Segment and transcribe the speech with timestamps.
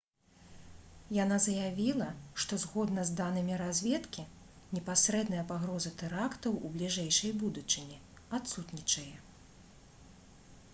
[1.23, 2.07] яна заявіла
[2.43, 4.25] што «згодна з данымі разведкі
[4.79, 8.03] непасрэдная пагроза тэрактаў у бліжэйшай будучыні
[8.41, 9.09] адсутнічае»